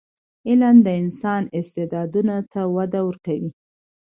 [0.49, 3.51] علم د انسان استعدادونو ته وده ورکوي.